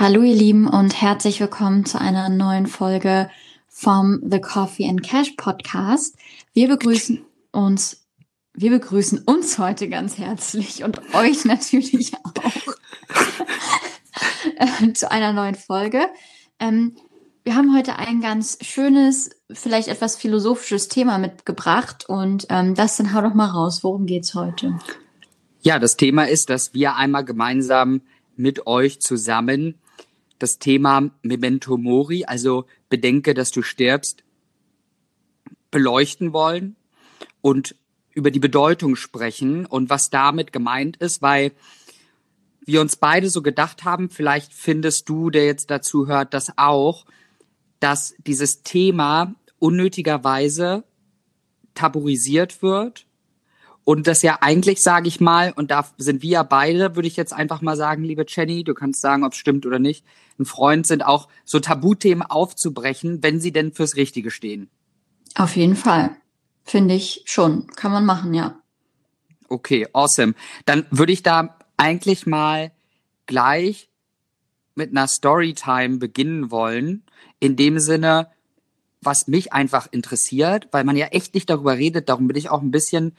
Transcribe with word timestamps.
Hallo 0.00 0.22
ihr 0.22 0.34
Lieben 0.34 0.66
und 0.66 0.98
herzlich 1.02 1.40
willkommen 1.40 1.84
zu 1.84 2.00
einer 2.00 2.30
neuen 2.30 2.66
Folge 2.66 3.28
vom 3.68 4.18
The 4.26 4.40
Coffee 4.40 4.88
and 4.88 5.02
Cash 5.02 5.32
Podcast. 5.36 6.16
Wir 6.54 6.68
begrüßen 6.68 7.22
uns, 7.52 8.06
wir 8.54 8.70
begrüßen 8.70 9.18
uns 9.18 9.58
heute 9.58 9.90
ganz 9.90 10.16
herzlich 10.16 10.84
und 10.84 11.02
euch 11.14 11.44
natürlich 11.44 12.14
auch 12.14 12.32
zu 14.94 15.10
einer 15.10 15.34
neuen 15.34 15.54
Folge. 15.54 16.06
Ähm, 16.58 16.96
wir 17.44 17.54
haben 17.54 17.76
heute 17.76 17.96
ein 17.96 18.22
ganz 18.22 18.56
schönes, 18.62 19.28
vielleicht 19.52 19.88
etwas 19.88 20.16
philosophisches 20.16 20.88
Thema 20.88 21.18
mitgebracht 21.18 22.08
und 22.08 22.46
ähm, 22.48 22.74
das 22.74 22.96
dann 22.96 23.12
hau 23.12 23.20
doch 23.20 23.34
mal 23.34 23.50
raus. 23.50 23.84
Worum 23.84 24.06
geht's 24.06 24.34
heute? 24.34 24.78
Ja, 25.60 25.78
das 25.78 25.98
Thema 25.98 26.26
ist, 26.26 26.48
dass 26.48 26.72
wir 26.72 26.96
einmal 26.96 27.26
gemeinsam 27.26 28.00
mit 28.34 28.66
euch 28.66 29.02
zusammen 29.02 29.74
das 30.40 30.58
Thema 30.58 31.10
Memento 31.22 31.76
Mori, 31.76 32.24
also 32.24 32.66
bedenke, 32.88 33.34
dass 33.34 33.52
du 33.52 33.62
stirbst, 33.62 34.24
beleuchten 35.70 36.32
wollen 36.32 36.76
und 37.40 37.76
über 38.12 38.30
die 38.30 38.40
Bedeutung 38.40 38.96
sprechen 38.96 39.66
und 39.66 39.88
was 39.88 40.10
damit 40.10 40.52
gemeint 40.52 40.96
ist, 40.96 41.22
weil 41.22 41.52
wir 42.64 42.80
uns 42.80 42.96
beide 42.96 43.30
so 43.30 43.42
gedacht 43.42 43.84
haben, 43.84 44.10
vielleicht 44.10 44.52
findest 44.52 45.08
du, 45.08 45.30
der 45.30 45.46
jetzt 45.46 45.70
dazu 45.70 46.06
hört, 46.06 46.34
das 46.34 46.52
auch, 46.56 47.06
dass 47.78 48.14
dieses 48.26 48.62
Thema 48.62 49.34
unnötigerweise 49.58 50.84
tabuisiert 51.74 52.62
wird 52.62 53.06
und 53.90 54.06
das 54.06 54.22
ja 54.22 54.38
eigentlich, 54.40 54.82
sage 54.82 55.08
ich 55.08 55.18
mal, 55.18 55.52
und 55.56 55.72
da 55.72 55.84
sind 55.98 56.22
wir 56.22 56.30
ja 56.30 56.42
beide, 56.44 56.94
würde 56.94 57.08
ich 57.08 57.16
jetzt 57.16 57.32
einfach 57.32 57.60
mal 57.60 57.76
sagen, 57.76 58.04
liebe 58.04 58.24
Jenny, 58.24 58.62
du 58.62 58.72
kannst 58.72 59.00
sagen, 59.00 59.24
ob 59.24 59.32
es 59.32 59.38
stimmt 59.38 59.66
oder 59.66 59.80
nicht, 59.80 60.04
ein 60.38 60.44
Freund 60.44 60.86
sind 60.86 61.04
auch 61.04 61.26
so 61.44 61.58
Tabuthemen 61.58 62.22
aufzubrechen, 62.22 63.20
wenn 63.24 63.40
sie 63.40 63.50
denn 63.50 63.72
fürs 63.72 63.96
Richtige 63.96 64.30
stehen. 64.30 64.70
Auf 65.34 65.56
jeden 65.56 65.74
Fall. 65.74 66.14
Finde 66.62 66.94
ich 66.94 67.22
schon. 67.24 67.66
Kann 67.74 67.90
man 67.90 68.06
machen, 68.06 68.32
ja. 68.32 68.60
Okay, 69.48 69.88
awesome. 69.92 70.34
Dann 70.66 70.86
würde 70.92 71.12
ich 71.12 71.24
da 71.24 71.58
eigentlich 71.76 72.28
mal 72.28 72.70
gleich 73.26 73.90
mit 74.76 74.90
einer 74.90 75.08
Storytime 75.08 75.98
beginnen 75.98 76.52
wollen. 76.52 77.02
In 77.40 77.56
dem 77.56 77.80
Sinne, 77.80 78.30
was 79.00 79.26
mich 79.26 79.52
einfach 79.52 79.88
interessiert, 79.90 80.68
weil 80.70 80.84
man 80.84 80.94
ja 80.94 81.06
echt 81.06 81.34
nicht 81.34 81.50
darüber 81.50 81.76
redet, 81.76 82.08
darum 82.08 82.28
bin 82.28 82.36
ich 82.36 82.50
auch 82.50 82.62
ein 82.62 82.70
bisschen 82.70 83.16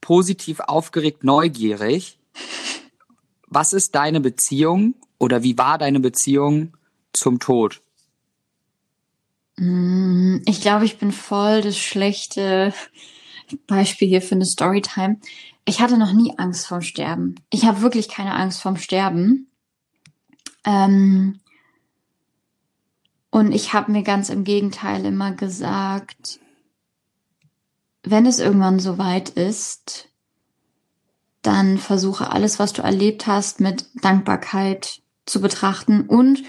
positiv 0.00 0.60
aufgeregt, 0.60 1.24
neugierig. 1.24 2.18
Was 3.46 3.72
ist 3.72 3.94
deine 3.94 4.20
Beziehung 4.20 4.94
oder 5.18 5.42
wie 5.42 5.56
war 5.56 5.78
deine 5.78 6.00
Beziehung 6.00 6.76
zum 7.12 7.38
Tod? 7.38 7.80
Mm, 9.56 10.38
ich 10.46 10.60
glaube, 10.60 10.84
ich 10.84 10.98
bin 10.98 11.12
voll 11.12 11.62
das 11.62 11.78
schlechte 11.78 12.74
Beispiel 13.66 14.08
hier 14.08 14.22
für 14.22 14.34
eine 14.34 14.44
Storytime. 14.44 15.18
Ich 15.64 15.80
hatte 15.80 15.98
noch 15.98 16.12
nie 16.12 16.34
Angst 16.38 16.66
vorm 16.66 16.82
Sterben. 16.82 17.36
Ich 17.50 17.64
habe 17.64 17.82
wirklich 17.82 18.08
keine 18.08 18.34
Angst 18.34 18.60
vorm 18.60 18.76
Sterben. 18.76 19.50
Ähm 20.64 21.40
und 23.30 23.52
ich 23.52 23.72
habe 23.72 23.92
mir 23.92 24.02
ganz 24.02 24.30
im 24.30 24.44
Gegenteil 24.44 25.04
immer 25.04 25.32
gesagt, 25.32 26.40
wenn 28.06 28.24
es 28.24 28.38
irgendwann 28.38 28.78
so 28.78 28.98
weit 28.98 29.30
ist, 29.30 30.08
dann 31.42 31.78
versuche 31.78 32.30
alles, 32.30 32.58
was 32.58 32.72
du 32.72 32.82
erlebt 32.82 33.26
hast, 33.26 33.60
mit 33.60 33.86
Dankbarkeit 34.02 35.00
zu 35.26 35.40
betrachten. 35.40 36.02
Und 36.02 36.42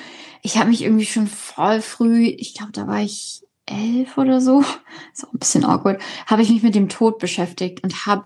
ich 0.43 0.57
habe 0.57 0.69
mich 0.69 0.83
irgendwie 0.83 1.05
schon 1.05 1.27
voll 1.27 1.81
früh, 1.81 2.25
ich 2.25 2.53
glaube, 2.53 2.71
da 2.71 2.87
war 2.87 3.01
ich 3.01 3.43
elf 3.65 4.17
oder 4.17 4.39
so, 4.39 4.61
ist 5.13 5.27
auch 5.27 5.33
ein 5.33 5.39
bisschen 5.39 5.65
awkward, 5.65 6.01
habe 6.27 6.43
ich 6.43 6.49
mich 6.49 6.63
mit 6.63 6.75
dem 6.75 6.89
Tod 6.89 7.19
beschäftigt 7.19 7.83
und 7.83 8.05
habe 8.05 8.25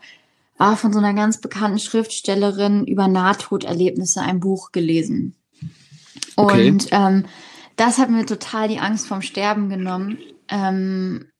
war 0.58 0.78
von 0.78 0.94
so 0.94 1.00
einer 1.00 1.16
ganz 1.16 1.42
bekannten 1.42 1.80
Schriftstellerin 1.80 2.86
über 2.86 3.08
Nahtoderlebnisse 3.08 4.22
ein 4.22 4.40
Buch 4.40 4.72
gelesen. 4.72 5.34
Okay. 6.36 6.70
Und 6.70 6.90
ähm, 6.92 7.26
das 7.78 7.98
hat 7.98 8.12
mir 8.12 8.28
total 8.28 8.68
die 8.68 8.78
Angst 8.78 9.08
vom 9.08 9.24
Sterben 9.24 9.70
genommen. 9.70 10.20
Ähm, 10.50 11.31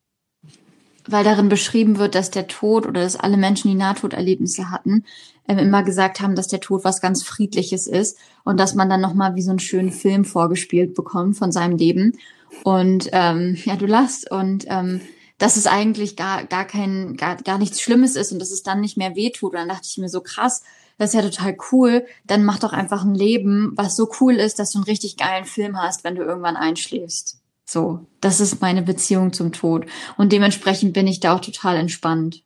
weil 1.08 1.24
darin 1.24 1.50
beschrieben 1.50 1.98
wird, 1.98 2.16
dass 2.16 2.32
der 2.32 2.48
Tod 2.48 2.86
oder 2.88 3.02
dass 3.02 3.16
alle 3.16 3.38
Menschen, 3.38 3.70
die 3.70 3.78
Nahtoderlebnisse 3.78 4.70
hatten, 4.70 5.06
ähm, 5.48 5.58
immer 5.58 5.84
gesagt 5.84 6.22
haben, 6.22 6.36
dass 6.36 6.48
der 6.48 6.60
Tod 6.60 6.84
was 6.84 7.02
ganz 7.02 7.24
Friedliches 7.24 7.88
ist 7.88 8.18
und 8.44 8.60
dass 8.60 8.76
man 8.76 8.90
dann 8.90 9.02
nochmal 9.02 9.36
wie 9.36 9.42
so 9.42 9.50
einen 9.50 9.60
schönen 9.60 9.92
Film 9.92 10.26
vorgespielt 10.26 10.94
bekommt 10.94 11.38
von 11.38 11.52
seinem 11.52 11.78
Leben. 11.78 12.18
Und 12.64 13.10
ähm, 13.12 13.58
ja, 13.66 13.76
du 13.76 13.86
lachst 13.86 14.30
und 14.30 14.66
ähm, 14.68 15.02
dass 15.38 15.56
es 15.58 15.66
eigentlich 15.66 16.16
gar, 16.16 16.46
gar 16.46 16.66
kein, 16.66 17.18
gar, 17.18 17.36
gar 17.38 17.58
nichts 17.58 17.82
Schlimmes 17.82 18.16
ist 18.16 18.32
und 18.32 18.40
dass 18.40 18.52
es 18.52 18.62
dann 18.62 18.80
nicht 18.80 18.98
mehr 18.98 19.16
wehtut. 19.16 19.54
Und 19.54 19.58
dann 19.58 19.70
dachte 19.70 19.88
ich 19.90 19.98
mir 19.98 20.10
so 20.10 20.22
krass, 20.22 20.62
das 21.00 21.10
ist 21.10 21.16
ja 21.16 21.28
total 21.28 21.58
cool. 21.72 22.06
Dann 22.28 22.44
mach 22.44 22.60
doch 22.60 22.74
einfach 22.74 23.04
ein 23.04 23.16
Leben, 23.16 23.72
was 23.76 23.96
so 23.96 24.08
cool 24.20 24.36
ist, 24.36 24.60
dass 24.60 24.72
du 24.72 24.78
einen 24.78 24.86
richtig 24.86 25.18
geilen 25.18 25.46
Film 25.46 25.82
hast, 25.82 26.04
wenn 26.04 26.16
du 26.16 26.22
irgendwann 26.22 26.58
einschläfst. 26.58 27.41
So, 27.72 28.06
das 28.20 28.42
ist 28.42 28.60
meine 28.60 28.82
Beziehung 28.82 29.32
zum 29.32 29.54
Tod. 29.54 29.86
Und 30.18 30.34
dementsprechend 30.34 30.92
bin 30.92 31.08
ich 31.08 31.22
da 31.22 31.34
auch 31.34 31.40
total 31.40 31.78
entspannt. 31.78 32.44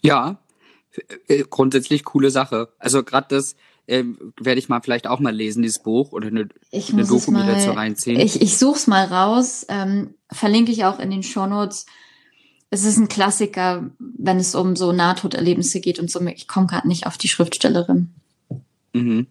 Ja, 0.00 0.40
äh, 1.28 1.44
grundsätzlich 1.44 2.04
coole 2.04 2.30
Sache. 2.30 2.72
Also 2.78 3.02
gerade 3.02 3.26
das 3.28 3.54
äh, 3.86 4.04
werde 4.40 4.58
ich 4.58 4.70
mal 4.70 4.80
vielleicht 4.80 5.06
auch 5.08 5.20
mal 5.20 5.34
lesen, 5.34 5.62
dieses 5.62 5.82
Buch 5.82 6.12
oder 6.12 6.28
eine, 6.28 6.48
ich 6.70 6.90
eine 6.90 7.04
Doku 7.04 7.30
mir 7.30 7.44
dazu 7.44 7.72
reinziehen. 7.72 8.18
Ich, 8.18 8.40
ich 8.40 8.56
suche 8.56 8.78
es 8.78 8.86
mal 8.86 9.04
raus, 9.04 9.66
ähm, 9.68 10.14
verlinke 10.32 10.72
ich 10.72 10.86
auch 10.86 11.00
in 11.00 11.10
den 11.10 11.22
Shownotes. 11.22 11.84
Es 12.70 12.84
ist 12.84 12.96
ein 12.96 13.08
Klassiker, 13.08 13.90
wenn 13.98 14.38
es 14.38 14.54
um 14.54 14.74
so 14.74 14.92
Nahtoderlebnisse 14.92 15.80
geht 15.80 15.98
und 15.98 16.10
so. 16.10 16.18
Ich 16.28 16.48
komme 16.48 16.66
gerade 16.66 16.88
nicht 16.88 17.06
auf 17.06 17.18
die 17.18 17.28
Schriftstellerin. 17.28 18.14
Mhm. 18.94 19.26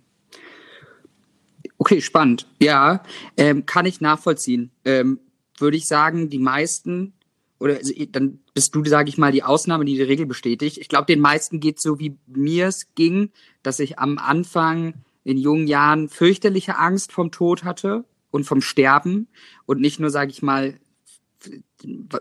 Okay, 1.80 2.02
spannend. 2.02 2.46
Ja, 2.62 3.04
ähm, 3.38 3.66
kann 3.66 3.86
ich 3.86 4.02
nachvollziehen. 4.02 4.70
Ähm, 4.84 5.20
Würde 5.58 5.78
ich 5.78 5.88
sagen, 5.88 6.30
die 6.30 6.38
meisten, 6.38 7.14
oder 7.58 7.78
also, 7.78 7.94
dann 8.12 8.40
bist 8.54 8.76
du, 8.76 8.84
sage 8.84 9.08
ich 9.10 9.18
mal, 9.18 9.32
die 9.32 9.44
Ausnahme, 9.44 9.86
die 9.86 9.96
die 9.96 10.04
Regel 10.04 10.26
bestätigt. 10.26 10.78
Ich 10.78 10.90
glaube, 10.90 11.06
den 11.06 11.22
meisten 11.22 11.62
geht 11.62 11.80
so, 11.80 11.98
wie 11.98 12.18
mir 12.28 12.68
es 12.68 12.94
ging, 12.96 13.32
dass 13.64 13.80
ich 13.80 13.98
am 13.98 14.18
Anfang 14.18 14.94
in 15.24 15.38
jungen 15.38 15.68
Jahren 15.68 16.10
fürchterliche 16.10 16.78
Angst 16.78 17.14
vom 17.14 17.32
Tod 17.32 17.64
hatte 17.64 18.04
und 18.30 18.44
vom 18.44 18.62
Sterben 18.62 19.30
und 19.66 19.80
nicht 19.80 20.02
nur, 20.02 20.10
sage 20.10 20.32
ich 20.32 20.42
mal, 20.42 20.78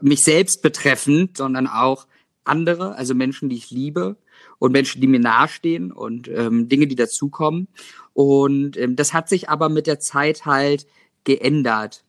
mich 0.00 0.22
selbst 0.22 0.62
betreffend, 0.62 1.36
sondern 1.36 1.66
auch 1.66 2.06
andere, 2.44 2.94
also 2.94 3.14
Menschen, 3.14 3.48
die 3.48 3.56
ich 3.56 3.70
liebe 3.72 4.16
und 4.58 4.72
Menschen, 4.72 5.00
die 5.00 5.06
mir 5.06 5.20
nahestehen 5.20 5.92
und 5.92 6.28
ähm, 6.28 6.68
Dinge, 6.68 6.86
die 6.86 6.96
dazukommen. 6.96 7.68
Und 8.12 8.76
ähm, 8.76 8.96
das 8.96 9.12
hat 9.12 9.28
sich 9.28 9.48
aber 9.48 9.68
mit 9.68 9.86
der 9.86 10.00
Zeit 10.00 10.46
halt 10.46 10.86
geändert. 11.24 12.04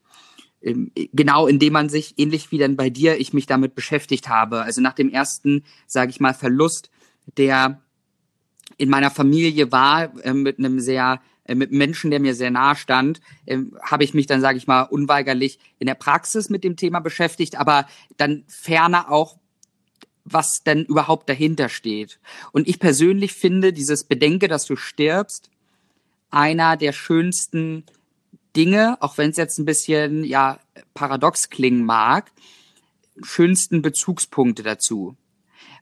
Ähm, 0.61 0.91
genau 1.13 1.47
indem 1.47 1.73
man 1.73 1.89
sich, 1.89 2.15
ähnlich 2.17 2.51
wie 2.51 2.57
dann 2.57 2.75
bei 2.75 2.89
dir, 2.89 3.19
ich 3.19 3.33
mich 3.33 3.45
damit 3.45 3.75
beschäftigt 3.75 4.29
habe. 4.29 4.63
Also 4.63 4.81
nach 4.81 4.93
dem 4.93 5.09
ersten, 5.09 5.63
sage 5.87 6.09
ich 6.09 6.19
mal, 6.19 6.33
Verlust, 6.33 6.89
der 7.37 7.81
in 8.77 8.89
meiner 8.89 9.11
Familie 9.11 9.71
war, 9.71 10.13
äh, 10.23 10.33
mit 10.33 10.59
einem 10.59 10.79
sehr 10.79 11.21
äh, 11.49 11.55
mit 11.55 11.71
Menschen, 11.71 12.11
der 12.11 12.19
mir 12.19 12.35
sehr 12.35 12.51
nahe 12.51 12.75
stand, 12.75 13.21
äh, 13.45 13.57
habe 13.81 14.03
ich 14.03 14.13
mich 14.13 14.27
dann, 14.27 14.39
sage 14.41 14.57
ich 14.57 14.67
mal, 14.67 14.83
unweigerlich 14.83 15.59
in 15.79 15.87
der 15.87 15.95
Praxis 15.95 16.49
mit 16.49 16.63
dem 16.63 16.75
Thema 16.75 16.99
beschäftigt, 16.99 17.57
aber 17.57 17.87
dann 18.17 18.43
ferner 18.47 19.11
auch 19.11 19.39
was 20.34 20.63
denn 20.63 20.85
überhaupt 20.85 21.29
dahinter 21.29 21.69
steht. 21.69 22.19
Und 22.51 22.67
ich 22.67 22.79
persönlich 22.79 23.34
finde 23.34 23.73
dieses 23.73 24.03
Bedenke, 24.03 24.47
dass 24.47 24.66
du 24.66 24.75
stirbst, 24.75 25.50
einer 26.31 26.78
der 26.78 26.93
schönsten 26.93 27.84
Dinge, 28.55 28.97
auch 29.02 29.17
wenn 29.17 29.31
es 29.31 29.37
jetzt 29.37 29.58
ein 29.58 29.66
bisschen 29.66 30.23
ja 30.23 30.59
paradox 30.93 31.49
klingen 31.49 31.85
mag, 31.85 32.31
schönsten 33.22 33.81
Bezugspunkte 33.81 34.64
dazu. 34.64 35.16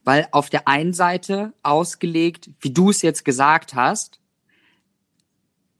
Weil 0.04 0.28
auf 0.32 0.50
der 0.50 0.68
einen 0.68 0.94
Seite 0.94 1.54
ausgelegt, 1.64 2.50
wie 2.62 2.72
du 2.72 2.90
es 2.90 3.02
jetzt 3.02 3.26
gesagt 3.26 3.74
hast, 3.74 4.20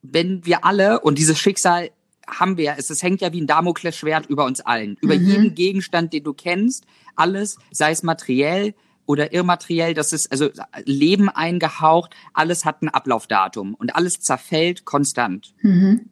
wenn 0.02 0.46
wir 0.46 0.66
alle, 0.66 1.00
und 1.02 1.18
dieses 1.18 1.40
Schicksal 1.40 1.92
haben 2.28 2.58
wir, 2.58 2.76
es, 2.78 2.90
es 2.90 3.02
hängt 3.02 3.22
ja 3.22 3.32
wie 3.34 3.42
ein 3.42 3.48
Damoklesschwert 3.48 4.26
über 4.28 4.46
uns 4.46 4.62
allen, 4.62 4.98
über 5.02 5.16
mhm. 5.16 5.28
jeden 5.28 5.56
Gegenstand, 5.56 6.14
den 6.14 6.24
du 6.24 6.34
kennst, 6.34 6.86
alles, 7.16 7.58
sei 7.72 7.92
es 7.92 8.04
materiell 8.04 8.74
oder 9.06 9.32
immateriell, 9.32 9.94
das 9.94 10.14
ist 10.14 10.32
also 10.32 10.50
Leben 10.84 11.30
eingehaucht, 11.30 12.14
alles 12.34 12.66
hat 12.66 12.82
ein 12.82 12.90
Ablaufdatum 12.90 13.74
und 13.74 13.96
alles 13.96 14.20
zerfällt 14.20 14.86
konstant. 14.86 15.54
Mhm. 15.62 16.10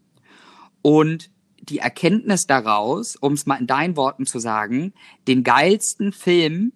Und 0.82 1.30
die 1.62 1.80
Erkenntnis 1.80 2.48
daraus, 2.48 3.16
um 3.16 3.34
es 3.34 3.46
mal 3.46 3.56
in 3.56 3.68
deinen 3.68 3.98
Worten 3.98 4.26
zu 4.26 4.40
sagen, 4.40 4.94
den 5.28 5.44
geilsten 5.44 6.12
Film 6.14 6.74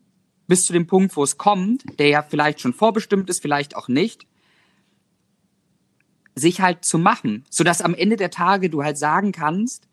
bis 0.48 0.66
zu 0.66 0.74
dem 0.74 0.88
Punkt, 0.88 1.16
wo 1.16 1.24
es 1.24 1.38
kommt, 1.38 1.84
der 2.00 2.08
ja 2.08 2.24
vielleicht 2.24 2.60
schon 2.60 2.74
vorbestimmt 2.74 3.30
ist, 3.30 3.42
vielleicht 3.42 3.76
auch 3.76 3.88
nicht, 3.88 4.26
sich 6.36 6.62
halt 6.62 6.86
zu 6.86 6.98
machen, 6.98 7.46
sodass 7.50 7.82
am 7.82 7.94
Ende 7.94 8.16
der 8.16 8.32
Tage 8.32 8.70
du 8.70 8.84
halt 8.84 8.98
sagen 8.98 9.32
kannst, 9.32 9.88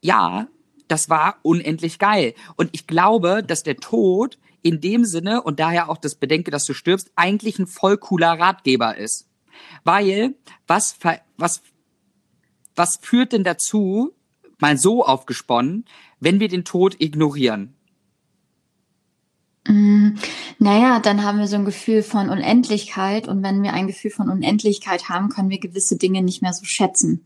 ja, 0.00 0.48
das 0.88 1.08
war 1.08 1.36
unendlich 1.42 1.98
geil. 1.98 2.34
Und 2.56 2.70
ich 2.72 2.86
glaube, 2.86 3.42
dass 3.42 3.62
der 3.62 3.76
Tod 3.76 4.38
in 4.62 4.80
dem 4.80 5.04
Sinne 5.04 5.42
und 5.42 5.60
daher 5.60 5.88
auch 5.88 5.98
das 5.98 6.14
Bedenke, 6.14 6.50
dass 6.50 6.64
du 6.64 6.74
stirbst, 6.74 7.10
eigentlich 7.16 7.58
ein 7.58 7.66
voll 7.66 7.96
cooler 7.98 8.38
Ratgeber 8.38 8.96
ist. 8.96 9.28
Weil 9.84 10.34
was, 10.66 10.96
was, 11.36 11.62
was 12.74 12.98
führt 13.02 13.32
denn 13.32 13.44
dazu, 13.44 14.12
mal 14.58 14.76
so 14.76 15.04
aufgesponnen, 15.04 15.84
wenn 16.20 16.40
wir 16.40 16.48
den 16.48 16.64
Tod 16.64 17.00
ignorieren? 17.00 17.74
Mm, 19.66 20.16
naja, 20.58 20.98
dann 21.00 21.22
haben 21.22 21.38
wir 21.38 21.46
so 21.46 21.56
ein 21.56 21.64
Gefühl 21.64 22.02
von 22.02 22.30
Unendlichkeit 22.30 23.28
und 23.28 23.42
wenn 23.42 23.62
wir 23.62 23.72
ein 23.72 23.86
Gefühl 23.86 24.10
von 24.10 24.28
Unendlichkeit 24.28 25.08
haben, 25.08 25.28
können 25.28 25.50
wir 25.50 25.60
gewisse 25.60 25.96
Dinge 25.96 26.22
nicht 26.22 26.42
mehr 26.42 26.52
so 26.52 26.64
schätzen. 26.64 27.24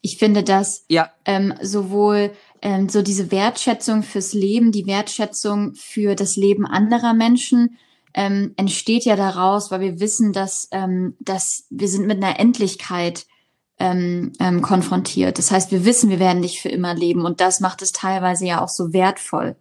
Ich 0.00 0.18
finde, 0.18 0.42
dass 0.42 0.84
ja. 0.88 1.10
ähm, 1.24 1.54
sowohl 1.62 2.32
ähm, 2.62 2.88
so 2.88 3.02
diese 3.02 3.30
Wertschätzung 3.30 4.02
fürs 4.02 4.32
Leben, 4.32 4.72
die 4.72 4.86
Wertschätzung 4.86 5.74
für 5.74 6.14
das 6.14 6.36
Leben 6.36 6.66
anderer 6.66 7.14
Menschen 7.14 7.78
ähm, 8.14 8.52
entsteht 8.56 9.04
ja 9.04 9.14
daraus, 9.14 9.70
weil 9.70 9.80
wir 9.80 10.00
wissen, 10.00 10.32
dass, 10.32 10.68
ähm, 10.72 11.16
dass 11.20 11.66
wir 11.70 11.88
sind 11.88 12.06
mit 12.06 12.22
einer 12.22 12.40
Endlichkeit 12.40 13.26
ähm, 13.78 14.32
ähm, 14.40 14.62
konfrontiert. 14.62 15.38
Das 15.38 15.50
heißt, 15.50 15.70
wir 15.70 15.84
wissen, 15.84 16.08
wir 16.08 16.18
werden 16.18 16.40
nicht 16.40 16.60
für 16.60 16.70
immer 16.70 16.94
leben 16.94 17.24
und 17.24 17.40
das 17.40 17.60
macht 17.60 17.82
es 17.82 17.92
teilweise 17.92 18.46
ja 18.46 18.62
auch 18.62 18.70
so 18.70 18.92
wertvoll. 18.92 19.56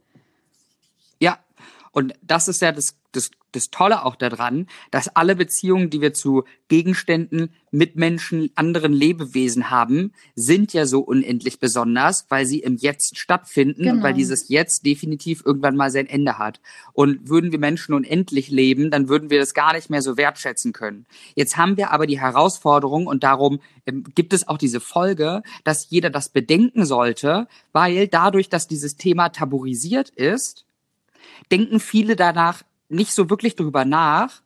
Und 1.96 2.14
das 2.22 2.50
ist 2.50 2.62
ja 2.62 2.74
das, 2.74 2.98
das, 3.14 3.32
das 3.54 3.70
Tolle 3.70 4.04
auch 4.04 4.18
daran, 4.18 4.68
dass 4.92 5.16
alle 5.16 5.34
Beziehungen, 5.34 5.90
die 5.90 6.02
wir 6.02 6.14
zu 6.14 6.44
Gegenständen, 6.68 7.54
Mitmenschen, 7.72 8.52
anderen 8.56 8.92
Lebewesen 8.92 9.70
haben, 9.70 10.12
sind 10.36 10.74
ja 10.74 10.88
so 10.88 11.00
unendlich 11.00 11.58
besonders, 11.58 12.26
weil 12.28 12.46
sie 12.46 12.60
im 12.60 12.76
Jetzt 12.76 13.18
stattfinden 13.18 13.84
genau. 13.84 13.94
und 13.94 14.04
weil 14.04 14.12
genau. 14.12 14.18
dieses 14.18 14.50
Jetzt 14.50 14.86
definitiv 14.86 15.42
irgendwann 15.46 15.78
mal 15.78 15.90
sein 15.90 16.06
Ende 16.06 16.38
hat. 16.38 16.60
Und 16.92 17.30
würden 17.30 17.54
wir 17.54 17.60
Menschen 17.60 17.96
unendlich 17.96 18.50
leben, 18.50 18.92
dann 18.92 19.08
würden 19.08 19.30
wir 19.30 19.40
das 19.40 19.54
gar 19.54 19.74
nicht 19.74 19.90
mehr 19.90 20.02
so 20.02 20.18
wertschätzen 20.18 20.74
können. 20.74 21.06
Jetzt 21.34 21.56
haben 21.56 21.78
wir 21.78 21.92
aber 21.92 22.08
die 22.08 22.20
Herausforderung 22.20 23.08
und 23.08 23.24
darum 23.24 23.62
ähm, 23.86 24.04
gibt 24.16 24.34
es 24.34 24.50
auch 24.50 24.58
diese 24.58 24.82
Folge, 24.82 25.44
dass 25.64 25.90
jeder 25.90 26.10
das 26.10 26.28
bedenken 26.28 26.86
sollte, 26.86 27.48
weil 27.72 28.10
dadurch, 28.10 28.50
dass 28.50 28.68
dieses 28.68 28.98
Thema 28.98 29.30
tabuisiert 29.30 30.10
ist, 30.10 30.65
denken 31.52 31.80
viele 31.80 32.16
danach 32.16 32.64
nicht 32.90 33.14
so 33.14 33.30
wirklich 33.30 33.56
drüber 33.56 33.86
nach. 33.86 34.42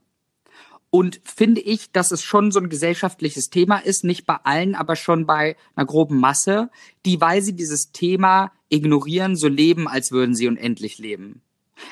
Und 0.91 1.21
finde 1.23 1.61
ich, 1.61 1.91
dass 1.91 2.11
es 2.11 2.23
schon 2.23 2.51
so 2.51 2.59
ein 2.59 2.69
gesellschaftliches 2.69 3.51
Thema 3.51 3.77
ist, 3.77 4.03
nicht 4.03 4.25
bei 4.25 4.37
allen, 4.43 4.73
aber 4.73 4.95
schon 4.95 5.27
bei 5.27 5.55
einer 5.75 5.85
groben 5.85 6.19
Masse, 6.19 6.71
die, 7.05 7.21
weil 7.21 7.43
sie 7.43 7.53
dieses 7.53 7.91
Thema 7.91 8.51
ignorieren, 8.69 9.35
so 9.35 9.47
leben, 9.47 9.87
als 9.87 10.11
würden 10.11 10.33
sie 10.33 10.47
unendlich 10.47 10.97
leben. 10.97 11.41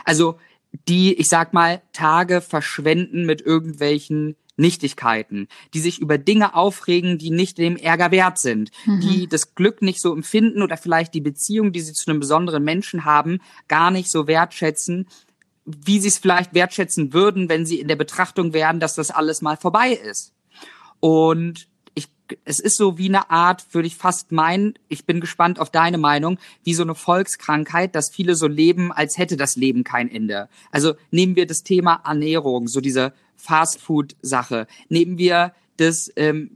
Also 0.04 0.40
die, 0.88 1.14
ich 1.14 1.28
sag 1.28 1.54
mal, 1.54 1.82
Tage 1.94 2.42
verschwenden 2.42 3.26
mit 3.26 3.42
irgendwelchen 3.42 4.36
Nichtigkeiten, 4.58 5.48
die 5.74 5.80
sich 5.80 6.00
über 6.00 6.18
Dinge 6.18 6.56
aufregen, 6.56 7.18
die 7.18 7.30
nicht 7.30 7.58
dem 7.58 7.78
Ärger 7.78 8.12
wert 8.12 8.40
sind, 8.40 8.72
mhm. 8.86 9.00
die 9.00 9.28
das 9.28 9.56
Glück 9.56 9.82
nicht 9.82 10.02
so 10.02 10.14
empfinden 10.14 10.62
oder 10.62 10.78
vielleicht 10.78 11.14
die 11.14 11.22
Beziehung, 11.22 11.72
die 11.72 11.82
sie 11.82 11.94
zu 11.94 12.10
einem 12.10 12.20
besonderen 12.20 12.64
Menschen 12.64 13.06
haben, 13.06 13.40
gar 13.68 13.92
nicht 13.92 14.12
so 14.12 14.28
wertschätzen, 14.28 15.08
wie 15.66 16.00
sie 16.00 16.08
es 16.08 16.18
vielleicht 16.18 16.54
wertschätzen 16.54 17.14
würden, 17.14 17.50
wenn 17.50 17.66
sie 17.66 17.80
in 17.80 17.88
der 17.88 17.96
Betrachtung 17.96 18.54
wären, 18.54 18.80
dass 18.80 18.96
das 18.96 19.12
alles 19.12 19.42
mal 19.42 19.58
vorbei 19.58 19.92
ist. 19.92 20.34
Und 21.00 21.68
es 22.46 22.60
ist 22.60 22.78
so 22.78 22.98
wie 22.98 23.08
eine 23.08 23.30
Art, 23.30 23.74
würde 23.74 23.88
ich 23.88 23.96
fast 23.96 24.32
meinen, 24.32 24.74
ich 24.90 25.06
bin 25.06 25.20
gespannt 25.20 25.60
auf 25.60 25.70
deine 25.70 25.98
Meinung, 25.98 26.40
wie 26.64 26.74
so 26.74 26.84
eine 26.84 26.96
Volkskrankheit, 26.96 27.96
dass 27.96 28.10
viele 28.10 28.36
so 28.36 28.48
leben, 28.48 28.92
als 28.92 29.18
hätte 29.18 29.38
das 29.38 29.56
Leben 29.56 29.84
kein 29.84 30.10
Ende. 30.10 30.50
Also 30.72 30.96
nehmen 31.12 31.36
wir 31.36 31.48
das 31.48 31.64
Thema 31.64 32.02
Ernährung, 32.06 32.68
so 32.68 32.82
diese 32.82 33.14
Fastfood-Sache. 33.36 34.68
Nehmen 34.90 35.18
wir 35.18 35.54
das, 35.78 36.12
ähm, 36.16 36.50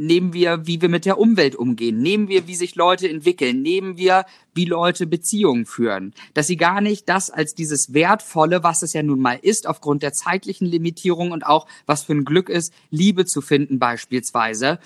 nehmen 0.00 0.32
wir, 0.32 0.66
wie 0.66 0.80
wir 0.80 0.88
mit 0.88 1.04
der 1.04 1.18
Umwelt 1.18 1.54
umgehen, 1.54 2.00
nehmen 2.00 2.28
wir, 2.28 2.46
wie 2.46 2.54
sich 2.54 2.74
Leute 2.74 3.08
entwickeln, 3.08 3.60
nehmen 3.60 3.98
wir, 3.98 4.24
wie 4.54 4.64
Leute 4.64 5.06
Beziehungen 5.06 5.66
führen, 5.66 6.14
dass 6.32 6.46
sie 6.46 6.56
gar 6.56 6.80
nicht 6.80 7.08
das 7.08 7.30
als 7.30 7.54
dieses 7.54 7.92
Wertvolle, 7.92 8.64
was 8.64 8.82
es 8.82 8.94
ja 8.94 9.02
nun 9.02 9.20
mal 9.20 9.38
ist, 9.40 9.66
aufgrund 9.66 10.02
der 10.02 10.14
zeitlichen 10.14 10.66
Limitierung 10.66 11.32
und 11.32 11.44
auch 11.44 11.66
was 11.84 12.04
für 12.04 12.14
ein 12.14 12.24
Glück 12.24 12.48
ist, 12.48 12.72
Liebe 12.90 13.26
zu 13.26 13.42
finden 13.42 13.78
beispielsweise, 13.78 14.78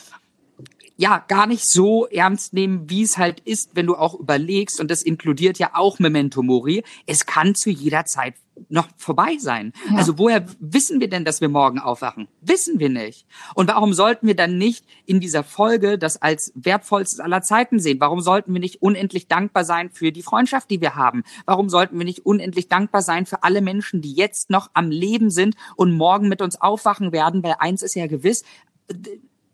ja, 0.96 1.24
gar 1.26 1.46
nicht 1.46 1.64
so 1.68 2.06
ernst 2.06 2.52
nehmen, 2.52 2.88
wie 2.88 3.02
es 3.02 3.18
halt 3.18 3.40
ist, 3.40 3.70
wenn 3.74 3.86
du 3.86 3.96
auch 3.96 4.18
überlegst, 4.18 4.80
und 4.80 4.90
das 4.90 5.02
inkludiert 5.02 5.58
ja 5.58 5.70
auch 5.74 5.98
Memento 5.98 6.42
Mori, 6.42 6.84
es 7.06 7.26
kann 7.26 7.54
zu 7.54 7.70
jeder 7.70 8.04
Zeit 8.04 8.34
noch 8.68 8.88
vorbei 8.96 9.36
sein. 9.38 9.72
Ja. 9.90 9.96
Also 9.98 10.18
woher 10.18 10.46
wissen 10.58 11.00
wir 11.00 11.08
denn, 11.08 11.24
dass 11.24 11.40
wir 11.40 11.48
morgen 11.48 11.78
aufwachen? 11.78 12.28
Wissen 12.40 12.78
wir 12.78 12.88
nicht. 12.88 13.26
Und 13.54 13.68
warum 13.68 13.92
sollten 13.92 14.26
wir 14.26 14.36
dann 14.36 14.58
nicht 14.58 14.84
in 15.06 15.20
dieser 15.20 15.44
Folge 15.44 15.98
das 15.98 16.20
als 16.20 16.52
wertvollstes 16.54 17.20
aller 17.20 17.42
Zeiten 17.42 17.78
sehen? 17.78 18.00
Warum 18.00 18.20
sollten 18.20 18.52
wir 18.52 18.60
nicht 18.60 18.82
unendlich 18.82 19.28
dankbar 19.28 19.64
sein 19.64 19.90
für 19.90 20.12
die 20.12 20.22
Freundschaft, 20.22 20.70
die 20.70 20.80
wir 20.80 20.94
haben? 20.94 21.24
Warum 21.46 21.68
sollten 21.68 21.98
wir 21.98 22.04
nicht 22.04 22.26
unendlich 22.26 22.68
dankbar 22.68 23.02
sein 23.02 23.26
für 23.26 23.42
alle 23.42 23.60
Menschen, 23.60 24.00
die 24.02 24.12
jetzt 24.12 24.50
noch 24.50 24.70
am 24.74 24.90
Leben 24.90 25.30
sind 25.30 25.56
und 25.76 25.96
morgen 25.96 26.28
mit 26.28 26.42
uns 26.42 26.60
aufwachen 26.60 27.12
werden? 27.12 27.42
Weil 27.42 27.56
eins 27.58 27.82
ist 27.82 27.94
ja 27.94 28.06
gewiss, 28.06 28.44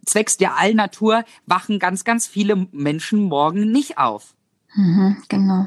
zwecks 0.07 0.37
der 0.37 0.57
Allnatur 0.57 1.25
wachen 1.47 1.79
ganz, 1.79 2.05
ganz 2.05 2.27
viele 2.27 2.69
Menschen 2.73 3.25
morgen 3.25 3.71
nicht 3.71 3.99
auf. 3.99 4.35
Mhm, 4.75 5.23
genau. 5.29 5.67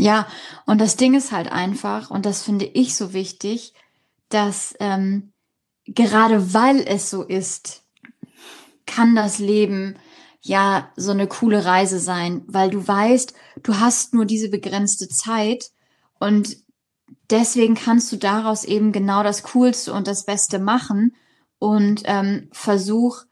Ja, 0.00 0.26
und 0.64 0.80
das 0.80 0.96
Ding 0.96 1.14
ist 1.14 1.30
halt 1.30 1.52
einfach, 1.52 2.10
und 2.10 2.24
das 2.24 2.42
finde 2.42 2.64
ich 2.64 2.96
so 2.96 3.12
wichtig, 3.12 3.74
dass 4.30 4.74
ähm, 4.80 5.34
gerade 5.84 6.54
weil 6.54 6.80
es 6.80 7.10
so 7.10 7.22
ist, 7.22 7.82
kann 8.86 9.14
das 9.14 9.38
Leben 9.38 9.96
ja 10.40 10.90
so 10.96 11.10
eine 11.10 11.26
coole 11.26 11.66
Reise 11.66 11.98
sein, 11.98 12.42
weil 12.46 12.70
du 12.70 12.88
weißt, 12.88 13.34
du 13.62 13.78
hast 13.78 14.14
nur 14.14 14.24
diese 14.24 14.48
begrenzte 14.48 15.06
Zeit 15.08 15.70
und 16.18 16.56
deswegen 17.28 17.74
kannst 17.74 18.10
du 18.10 18.16
daraus 18.16 18.64
eben 18.64 18.92
genau 18.92 19.22
das 19.22 19.42
Coolste 19.42 19.92
und 19.92 20.06
das 20.06 20.24
Beste 20.24 20.58
machen 20.58 21.14
und 21.58 22.04
ähm, 22.06 22.48
versuch 22.52 23.24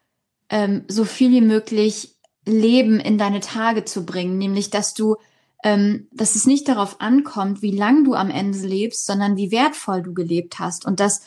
ähm, 0.50 0.84
so 0.86 1.06
viel 1.06 1.30
wie 1.30 1.40
möglich 1.40 2.14
Leben 2.44 3.00
in 3.00 3.16
deine 3.16 3.40
Tage 3.40 3.86
zu 3.86 4.04
bringen, 4.04 4.36
nämlich 4.36 4.68
dass 4.68 4.92
du, 4.92 5.16
ähm, 5.64 6.08
dass 6.12 6.34
es 6.34 6.46
nicht 6.46 6.68
darauf 6.68 7.00
ankommt, 7.00 7.62
wie 7.62 7.76
lang 7.76 8.04
du 8.04 8.14
am 8.14 8.30
Ende 8.30 8.58
lebst, 8.58 9.06
sondern 9.06 9.36
wie 9.36 9.50
wertvoll 9.50 10.02
du 10.02 10.14
gelebt 10.14 10.58
hast. 10.58 10.86
Und 10.86 11.00
das, 11.00 11.22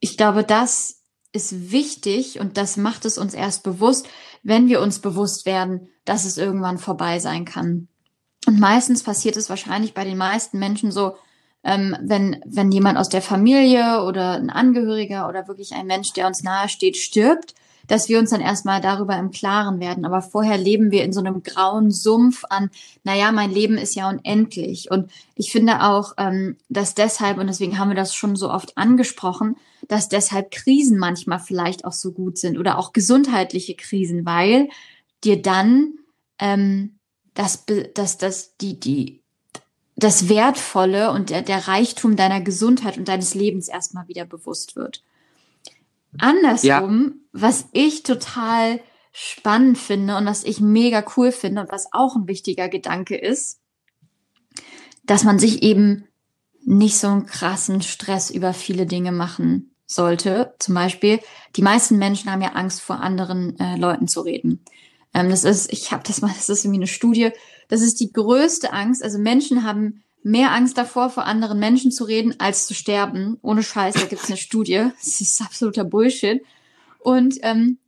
ich 0.00 0.16
glaube, 0.16 0.44
das 0.44 1.02
ist 1.32 1.72
wichtig 1.72 2.40
und 2.40 2.56
das 2.56 2.76
macht 2.76 3.04
es 3.04 3.18
uns 3.18 3.34
erst 3.34 3.62
bewusst, 3.62 4.08
wenn 4.42 4.68
wir 4.68 4.80
uns 4.80 5.00
bewusst 5.00 5.46
werden, 5.46 5.88
dass 6.04 6.24
es 6.24 6.38
irgendwann 6.38 6.78
vorbei 6.78 7.18
sein 7.18 7.44
kann. 7.44 7.88
Und 8.46 8.60
meistens 8.60 9.02
passiert 9.02 9.36
es 9.36 9.50
wahrscheinlich 9.50 9.94
bei 9.94 10.04
den 10.04 10.16
meisten 10.16 10.58
Menschen 10.58 10.92
so, 10.92 11.16
ähm, 11.64 11.96
wenn, 12.02 12.42
wenn 12.46 12.70
jemand 12.70 12.98
aus 12.98 13.08
der 13.08 13.22
Familie 13.22 14.02
oder 14.04 14.32
ein 14.32 14.50
Angehöriger 14.50 15.28
oder 15.28 15.48
wirklich 15.48 15.74
ein 15.74 15.86
Mensch, 15.86 16.12
der 16.12 16.26
uns 16.26 16.42
nahe 16.42 16.68
steht, 16.68 16.96
stirbt, 16.96 17.54
dass 17.86 18.08
wir 18.08 18.18
uns 18.18 18.30
dann 18.30 18.40
erstmal 18.40 18.80
darüber 18.80 19.16
im 19.16 19.30
Klaren 19.30 19.80
werden. 19.80 20.04
Aber 20.04 20.22
vorher 20.22 20.58
leben 20.58 20.90
wir 20.90 21.04
in 21.04 21.12
so 21.12 21.20
einem 21.20 21.42
grauen 21.42 21.90
Sumpf 21.90 22.44
an, 22.48 22.70
naja, 23.02 23.32
mein 23.32 23.50
Leben 23.50 23.76
ist 23.76 23.94
ja 23.94 24.08
unendlich. 24.08 24.90
Und 24.90 25.10
ich 25.34 25.52
finde 25.52 25.82
auch, 25.82 26.14
ähm, 26.18 26.56
dass 26.68 26.94
deshalb, 26.94 27.38
und 27.38 27.46
deswegen 27.46 27.78
haben 27.78 27.90
wir 27.90 27.96
das 27.96 28.14
schon 28.14 28.36
so 28.36 28.50
oft 28.50 28.76
angesprochen, 28.76 29.56
dass 29.88 30.08
deshalb 30.08 30.50
Krisen 30.50 30.98
manchmal 30.98 31.38
vielleicht 31.38 31.84
auch 31.84 31.92
so 31.92 32.12
gut 32.12 32.38
sind 32.38 32.58
oder 32.58 32.78
auch 32.78 32.92
gesundheitliche 32.92 33.74
Krisen, 33.74 34.24
weil 34.24 34.68
dir 35.24 35.40
dann 35.40 35.94
ähm, 36.38 36.98
das, 37.34 37.64
das, 37.94 38.18
das, 38.18 38.56
die, 38.56 38.78
die, 38.78 39.22
das 39.96 40.28
Wertvolle 40.28 41.10
und 41.10 41.30
der, 41.30 41.42
der 41.42 41.68
Reichtum 41.68 42.16
deiner 42.16 42.40
Gesundheit 42.40 42.98
und 42.98 43.08
deines 43.08 43.34
Lebens 43.34 43.68
erstmal 43.68 44.08
wieder 44.08 44.24
bewusst 44.24 44.76
wird. 44.76 45.02
Andersrum, 46.18 47.14
ja. 47.14 47.20
was 47.32 47.66
ich 47.72 48.02
total 48.02 48.80
spannend 49.12 49.78
finde 49.78 50.16
und 50.16 50.26
was 50.26 50.44
ich 50.44 50.60
mega 50.60 51.04
cool 51.16 51.32
finde 51.32 51.62
und 51.62 51.72
was 51.72 51.86
auch 51.92 52.16
ein 52.16 52.26
wichtiger 52.26 52.68
Gedanke 52.68 53.16
ist, 53.16 53.60
dass 55.04 55.24
man 55.24 55.38
sich 55.38 55.62
eben 55.62 56.08
nicht 56.64 56.98
so 56.98 57.08
einen 57.08 57.26
krassen 57.26 57.82
Stress 57.82 58.30
über 58.30 58.52
viele 58.54 58.86
Dinge 58.86 59.12
machen 59.12 59.74
sollte. 59.86 60.54
Zum 60.58 60.74
Beispiel, 60.74 61.20
die 61.56 61.62
meisten 61.62 61.98
Menschen 61.98 62.30
haben 62.30 62.40
ja 62.40 62.52
Angst 62.52 62.80
vor 62.80 63.00
anderen 63.00 63.58
äh, 63.58 63.76
Leuten 63.76 64.08
zu 64.08 64.22
reden. 64.22 64.64
Ähm, 65.12 65.30
das 65.30 65.44
ist, 65.44 65.72
ich 65.72 65.92
habe 65.92 66.02
das 66.06 66.20
mal, 66.20 66.32
das 66.34 66.48
ist 66.48 66.64
irgendwie 66.64 66.80
eine 66.80 66.86
Studie, 66.86 67.30
das 67.68 67.82
ist 67.82 68.00
die 68.00 68.12
größte 68.12 68.72
Angst. 68.72 69.02
Also 69.02 69.18
Menschen 69.18 69.64
haben 69.64 70.03
mehr 70.24 70.52
Angst 70.52 70.76
davor, 70.78 71.10
vor 71.10 71.26
anderen 71.26 71.60
Menschen 71.60 71.92
zu 71.92 72.04
reden, 72.04 72.34
als 72.40 72.66
zu 72.66 72.74
sterben. 72.74 73.38
Ohne 73.42 73.62
Scheiß, 73.62 73.94
da 73.94 74.06
gibt's 74.06 74.28
eine 74.28 74.38
Studie. 74.38 74.90
Das 74.98 75.20
ist 75.20 75.40
absoluter 75.40 75.84
Bullshit. 75.84 76.42
Und 76.98 77.36
ähm, 77.42 77.78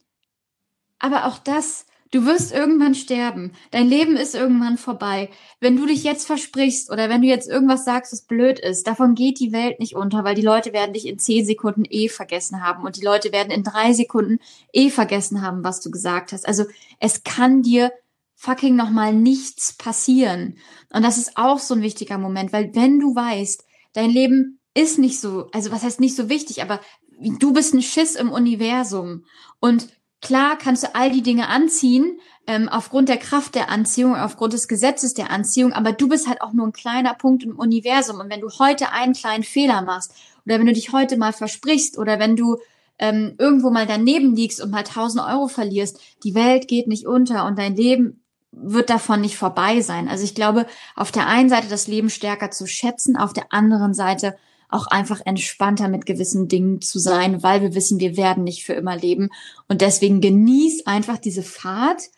Aber 0.98 1.26
auch 1.26 1.38
das, 1.38 1.86
du 2.10 2.26
wirst 2.26 2.52
irgendwann 2.52 2.94
sterben. 2.94 3.52
Dein 3.70 3.88
Leben 3.88 4.16
ist 4.16 4.34
irgendwann 4.34 4.76
vorbei. 4.76 5.30
Wenn 5.60 5.76
du 5.76 5.86
dich 5.86 6.04
jetzt 6.04 6.26
versprichst 6.26 6.90
oder 6.90 7.08
wenn 7.08 7.22
du 7.22 7.26
jetzt 7.26 7.48
irgendwas 7.48 7.86
sagst, 7.86 8.12
was 8.12 8.22
blöd 8.22 8.58
ist, 8.58 8.86
davon 8.86 9.14
geht 9.14 9.40
die 9.40 9.52
Welt 9.52 9.80
nicht 9.80 9.96
unter, 9.96 10.22
weil 10.22 10.34
die 10.34 10.42
Leute 10.42 10.74
werden 10.74 10.92
dich 10.92 11.06
in 11.06 11.18
zehn 11.18 11.46
Sekunden 11.46 11.84
eh 11.88 12.10
vergessen 12.10 12.62
haben 12.62 12.84
und 12.84 12.96
die 12.96 13.04
Leute 13.04 13.32
werden 13.32 13.50
in 13.50 13.62
drei 13.62 13.94
Sekunden 13.94 14.40
eh 14.74 14.90
vergessen 14.90 15.40
haben, 15.40 15.64
was 15.64 15.80
du 15.80 15.90
gesagt 15.90 16.32
hast. 16.32 16.46
Also 16.46 16.64
es 17.00 17.24
kann 17.24 17.62
dir 17.62 17.92
fucking 18.36 18.76
nochmal 18.76 19.12
nichts 19.12 19.76
passieren. 19.76 20.58
Und 20.92 21.02
das 21.02 21.18
ist 21.18 21.36
auch 21.36 21.58
so 21.58 21.74
ein 21.74 21.82
wichtiger 21.82 22.18
Moment, 22.18 22.52
weil 22.52 22.74
wenn 22.74 23.00
du 23.00 23.14
weißt, 23.14 23.64
dein 23.94 24.10
Leben 24.10 24.60
ist 24.74 24.98
nicht 24.98 25.20
so, 25.20 25.48
also 25.52 25.72
was 25.72 25.82
heißt 25.82 26.00
nicht 26.00 26.14
so 26.14 26.28
wichtig, 26.28 26.62
aber 26.62 26.80
du 27.18 27.52
bist 27.52 27.74
ein 27.74 27.82
Schiss 27.82 28.14
im 28.14 28.30
Universum 28.30 29.24
und 29.58 29.88
klar 30.20 30.58
kannst 30.58 30.82
du 30.82 30.94
all 30.94 31.10
die 31.10 31.22
Dinge 31.22 31.48
anziehen, 31.48 32.20
ähm, 32.46 32.68
aufgrund 32.68 33.08
der 33.08 33.16
Kraft 33.16 33.54
der 33.54 33.70
Anziehung, 33.70 34.14
aufgrund 34.14 34.52
des 34.52 34.68
Gesetzes 34.68 35.14
der 35.14 35.30
Anziehung, 35.30 35.72
aber 35.72 35.92
du 35.92 36.08
bist 36.08 36.28
halt 36.28 36.42
auch 36.42 36.52
nur 36.52 36.66
ein 36.66 36.72
kleiner 36.72 37.14
Punkt 37.14 37.42
im 37.42 37.58
Universum. 37.58 38.20
Und 38.20 38.30
wenn 38.30 38.40
du 38.40 38.50
heute 38.58 38.92
einen 38.92 39.14
kleinen 39.14 39.44
Fehler 39.44 39.82
machst, 39.82 40.12
oder 40.44 40.58
wenn 40.58 40.66
du 40.66 40.72
dich 40.72 40.92
heute 40.92 41.16
mal 41.16 41.32
versprichst, 41.32 41.98
oder 41.98 42.18
wenn 42.18 42.36
du 42.36 42.58
ähm, 42.98 43.34
irgendwo 43.38 43.70
mal 43.70 43.86
daneben 43.86 44.36
liegst 44.36 44.62
und 44.62 44.70
mal 44.70 44.78
1000 44.78 45.24
Euro 45.26 45.48
verlierst, 45.48 46.00
die 46.22 46.34
Welt 46.34 46.68
geht 46.68 46.86
nicht 46.86 47.06
unter 47.06 47.46
und 47.46 47.58
dein 47.58 47.74
Leben 47.74 48.22
wird 48.56 48.90
davon 48.90 49.20
nicht 49.20 49.36
vorbei 49.36 49.80
sein. 49.82 50.08
Also 50.08 50.24
ich 50.24 50.34
glaube, 50.34 50.66
auf 50.94 51.12
der 51.12 51.26
einen 51.26 51.48
Seite 51.48 51.68
das 51.68 51.86
Leben 51.86 52.10
stärker 52.10 52.50
zu 52.50 52.66
schätzen, 52.66 53.16
auf 53.16 53.32
der 53.32 53.52
anderen 53.52 53.94
Seite 53.94 54.36
auch 54.68 54.86
einfach 54.88 55.20
entspannter 55.24 55.88
mit 55.88 56.06
gewissen 56.06 56.48
Dingen 56.48 56.80
zu 56.80 56.98
sein, 56.98 57.42
weil 57.42 57.62
wir 57.62 57.74
wissen, 57.74 58.00
wir 58.00 58.16
werden 58.16 58.44
nicht 58.44 58.64
für 58.64 58.72
immer 58.72 58.96
leben. 58.96 59.28
Und 59.68 59.80
deswegen 59.80 60.20
genieß 60.20 60.86
einfach 60.86 61.18
diese 61.18 61.42
Fahrt, 61.42 62.10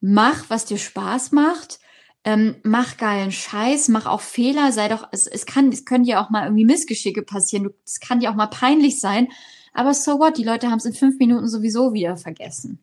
mach, 0.00 0.50
was 0.50 0.64
dir 0.64 0.78
Spaß 0.78 1.32
macht, 1.32 1.78
ähm, 2.24 2.56
mach 2.62 2.96
geilen 2.96 3.32
Scheiß, 3.32 3.88
mach 3.88 4.06
auch 4.06 4.22
Fehler, 4.22 4.72
sei 4.72 4.88
doch, 4.88 5.06
es, 5.12 5.26
es 5.26 5.46
kann, 5.46 5.68
es 5.70 5.84
können 5.84 6.04
ja 6.04 6.24
auch 6.24 6.30
mal 6.30 6.44
irgendwie 6.44 6.64
Missgeschicke 6.64 7.22
passieren, 7.22 7.70
es 7.84 8.00
kann 8.00 8.20
ja 8.20 8.30
auch 8.30 8.34
mal 8.34 8.46
peinlich 8.46 8.98
sein, 8.98 9.28
aber 9.74 9.92
so 9.92 10.18
what, 10.18 10.38
die 10.38 10.44
Leute 10.44 10.70
haben 10.70 10.78
es 10.78 10.86
in 10.86 10.94
fünf 10.94 11.18
Minuten 11.18 11.48
sowieso 11.48 11.92
wieder 11.92 12.16
vergessen. 12.16 12.78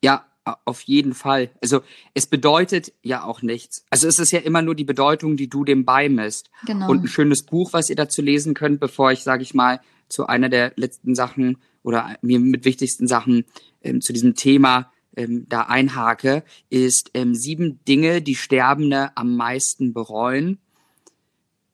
Ja, 0.00 0.27
auf 0.64 0.82
jeden 0.82 1.14
Fall. 1.14 1.50
Also 1.62 1.80
es 2.14 2.26
bedeutet 2.26 2.92
ja 3.02 3.24
auch 3.24 3.42
nichts. 3.42 3.84
Also 3.90 4.08
es 4.08 4.18
ist 4.18 4.30
ja 4.30 4.40
immer 4.40 4.62
nur 4.62 4.74
die 4.74 4.84
Bedeutung, 4.84 5.36
die 5.36 5.48
du 5.48 5.64
dem 5.64 5.84
beimisst. 5.84 6.50
Genau. 6.66 6.90
Und 6.90 7.04
ein 7.04 7.08
schönes 7.08 7.44
Buch, 7.44 7.72
was 7.72 7.90
ihr 7.90 7.96
dazu 7.96 8.22
lesen 8.22 8.54
könnt, 8.54 8.80
bevor 8.80 9.12
ich, 9.12 9.22
sage 9.22 9.42
ich 9.42 9.54
mal, 9.54 9.80
zu 10.08 10.26
einer 10.26 10.48
der 10.48 10.72
letzten 10.76 11.14
Sachen 11.14 11.58
oder 11.82 12.16
mir 12.22 12.40
mit 12.40 12.64
wichtigsten 12.64 13.06
Sachen 13.06 13.44
ähm, 13.82 14.00
zu 14.00 14.12
diesem 14.12 14.34
Thema 14.34 14.90
ähm, 15.16 15.46
da 15.48 15.62
einhake, 15.62 16.44
ist 16.70 17.10
ähm, 17.14 17.34
sieben 17.34 17.84
Dinge, 17.84 18.22
die 18.22 18.36
Sterbende 18.36 19.16
am 19.16 19.36
meisten 19.36 19.92
bereuen. 19.92 20.58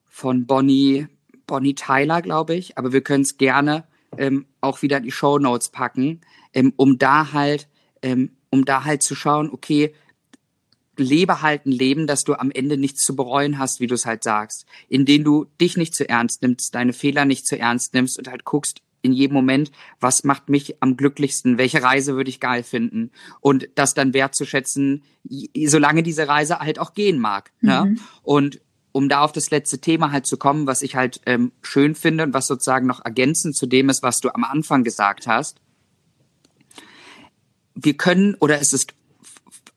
Von 0.07 0.47
Bonnie, 0.47 1.09
Bonnie 1.47 1.75
Tyler, 1.75 2.23
glaube 2.23 2.55
ich. 2.55 2.79
Aber 2.79 2.93
wir 2.93 3.03
können 3.03 3.23
es 3.23 3.37
gerne 3.37 3.85
ähm, 4.19 4.47
auch 4.61 4.83
wieder 4.83 4.99
in 4.99 5.03
die 5.03 5.13
Show 5.13 5.39
Notes 5.39 5.69
packen, 5.69 6.21
ähm, 6.53 6.73
um 6.77 6.99
da 6.99 7.33
halt 7.33 7.69
ähm, 8.03 8.31
um 8.55 8.65
da 8.65 8.85
halt 8.85 9.03
zu 9.03 9.17
schauen, 9.17 9.51
okay, 9.51 9.93
lebe 10.97 11.43
halt 11.43 11.67
ein 11.67 11.73
Leben, 11.73 12.07
dass 12.07 12.23
du 12.23 12.35
am 12.35 12.53
Ende 12.53 12.77
nichts 12.77 13.03
zu 13.03 13.17
bereuen 13.17 13.59
hast, 13.59 13.81
wie 13.81 13.89
du 13.89 13.97
es 13.97 14.07
halt 14.07 14.23
sagst, 14.23 14.65
indem 14.89 15.25
du 15.25 15.47
dich 15.61 15.77
nicht 15.77 15.93
zu 15.93 16.09
ernst 16.09 16.41
nimmst, 16.41 16.73
deine 16.73 16.93
Fehler 16.93 17.25
nicht 17.25 17.49
zu 17.49 17.59
ernst 17.59 17.95
nimmst 17.95 18.17
und 18.17 18.29
halt 18.29 18.45
guckst 18.45 18.81
in 19.03 19.13
jedem 19.13 19.35
Moment, 19.35 19.73
was 19.99 20.23
macht 20.23 20.49
mich 20.49 20.81
am 20.81 20.97
glücklichsten, 20.97 21.59
welche 21.59 21.83
Reise 21.83 22.15
würde 22.15 22.31
ich 22.31 22.39
geil 22.39 22.63
finden 22.63 23.11
und 23.41 23.69
das 23.75 23.93
dann 23.93 24.15
wertzuschätzen, 24.15 25.03
solange 25.67 26.05
diese 26.05 26.29
Reise 26.29 26.61
halt 26.61 26.79
auch 26.79 26.95
gehen 26.95 27.19
mag. 27.19 27.51
Ne? 27.61 27.85
Mhm. 27.85 27.93
Ne? 27.95 28.01
Und 28.23 28.61
um 28.93 29.09
da 29.09 29.23
auf 29.23 29.33
das 29.33 29.51
letzte 29.51 29.81
Thema 29.81 30.13
halt 30.13 30.27
zu 30.27 30.37
kommen, 30.37 30.69
was 30.69 30.81
ich 30.83 30.95
halt 30.95 31.21
ähm, 31.27 31.51
schön 31.61 31.97
finde 31.97 32.23
und 32.23 32.35
was 32.35 32.47
sozusagen 32.47 32.87
noch 32.87 33.05
ergänzend 33.05 33.57
zu 33.57 33.67
dem 33.67 33.89
ist, 33.89 34.05
was 34.05 34.21
du 34.21 34.33
am 34.33 34.45
Anfang 34.45 34.85
gesagt 34.85 35.27
hast, 35.27 35.61
wir 37.85 37.97
können 37.97 38.35
oder 38.37 38.61
es 38.61 38.73
ist 38.73 38.95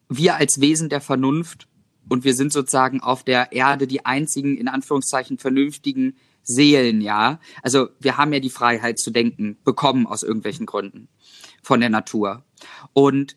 wir 0.10 0.36
als 0.36 0.62
Wesen 0.62 0.90
der 0.90 1.02
Vernunft 1.02 1.68
und 2.10 2.24
wir 2.24 2.34
sind 2.34 2.54
sozusagen 2.54 3.02
auf 3.02 3.24
der 3.24 3.52
Erde 3.52 3.88
die 3.88 4.06
einzigen 4.06 4.58
in 4.58 4.68
Anführungszeichen 4.68 5.38
vernünftigen 5.38 6.16
Seelen, 6.44 7.02
ja. 7.02 7.42
Also 7.62 7.90
wir 8.00 8.16
haben 8.16 8.32
ja 8.32 8.40
die 8.40 8.50
Freiheit 8.50 9.00
zu 9.00 9.12
denken 9.12 9.58
bekommen 9.66 10.08
aus 10.08 10.24
irgendwelchen 10.24 10.66
Gründen 10.66 11.10
von 11.62 11.82
der 11.82 11.90
Natur. 11.90 12.46
Und 12.94 13.36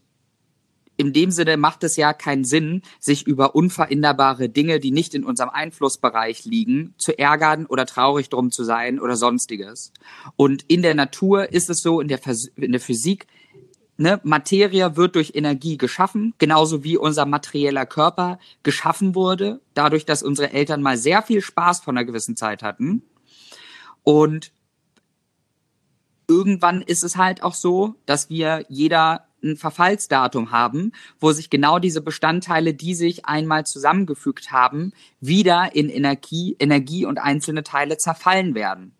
in 0.97 1.12
dem 1.12 1.31
Sinne 1.31 1.57
macht 1.57 1.83
es 1.83 1.97
ja 1.97 2.12
keinen 2.12 2.45
Sinn, 2.45 2.83
sich 3.00 3.27
über 3.27 3.55
unveränderbare 3.55 4.50
Dinge, 4.50 4.79
die 4.81 4.91
nicht 4.91 5.15
in 5.15 5.25
unserem 5.25 5.49
Einflussbereich 5.49 6.45
liegen, 6.45 6.95
zu 6.99 7.19
ärgern 7.19 7.65
oder 7.67 7.87
traurig 7.87 8.29
drum 8.29 8.53
zu 8.53 8.65
sein 8.65 9.00
oder 9.00 9.17
sonstiges. 9.17 9.93
Und 10.37 10.62
in 10.69 10.83
der 10.83 10.95
Natur 10.95 11.53
ist 11.53 11.71
es 11.71 11.81
so, 11.81 12.00
in 12.00 12.09
der, 12.09 12.21
in 12.57 12.73
der 12.73 12.81
Physik 12.81 13.27
ne, 14.00 14.19
Materie 14.25 14.97
wird 14.97 15.14
durch 15.14 15.33
Energie 15.35 15.76
geschaffen, 15.76 16.35
genauso 16.38 16.83
wie 16.83 16.97
unser 16.97 17.26
materieller 17.26 17.87
Körper 17.87 18.38
geschaffen 18.62 19.14
wurde, 19.14 19.61
dadurch, 19.75 20.07
dass 20.07 20.23
unsere 20.23 20.52
Eltern 20.52 20.80
mal 20.80 20.97
sehr 20.97 21.23
viel 21.23 21.42
Spaß 21.42 21.80
von 21.80 21.97
einer 21.97 22.07
gewissen 22.07 22.35
Zeit 22.35 22.62
hatten. 22.62 23.02
Und 24.02 24.52
irgendwann 26.26 26.80
ist 26.80 27.04
es 27.04 27.16
halt 27.16 27.42
auch 27.42 27.54
so, 27.54 27.95
dass 28.07 28.30
wir 28.30 28.64
jeder 28.69 29.26
ein 29.42 29.57
Verfallsdatum 29.57 30.50
haben, 30.50 30.92
wo 31.19 31.33
sich 31.33 31.50
genau 31.50 31.78
diese 31.78 32.00
Bestandteile, 32.00 32.73
die 32.73 32.95
sich 32.95 33.26
einmal 33.26 33.64
zusammengefügt 33.64 34.50
haben, 34.50 34.92
wieder 35.21 35.75
in 35.75 35.90
Energie, 35.90 36.57
Energie 36.59 37.04
und 37.04 37.19
einzelne 37.19 37.64
Teile 37.64 37.99
zerfallen 37.99 38.54
werden. 38.54 38.95